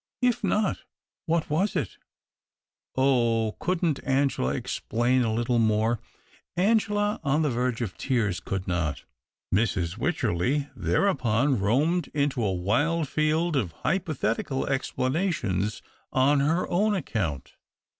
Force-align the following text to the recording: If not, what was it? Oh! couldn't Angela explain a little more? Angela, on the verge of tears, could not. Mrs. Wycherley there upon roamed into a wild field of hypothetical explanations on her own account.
If 0.23 0.43
not, 0.43 0.79
what 1.27 1.47
was 1.47 1.75
it? 1.75 1.99
Oh! 2.95 3.55
couldn't 3.59 4.03
Angela 4.03 4.55
explain 4.55 5.21
a 5.21 5.31
little 5.31 5.59
more? 5.59 5.99
Angela, 6.57 7.19
on 7.23 7.43
the 7.43 7.51
verge 7.51 7.81
of 7.81 7.95
tears, 7.99 8.39
could 8.39 8.67
not. 8.67 9.03
Mrs. 9.53 9.99
Wycherley 9.99 10.67
there 10.75 11.05
upon 11.05 11.59
roamed 11.59 12.07
into 12.15 12.43
a 12.43 12.51
wild 12.51 13.07
field 13.09 13.55
of 13.55 13.73
hypothetical 13.83 14.65
explanations 14.65 15.83
on 16.11 16.39
her 16.39 16.67
own 16.67 16.95
account. 16.95 17.53